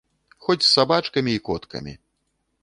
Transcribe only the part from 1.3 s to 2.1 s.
і коткамі.